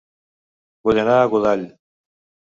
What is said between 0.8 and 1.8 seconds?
Vull anar a Godall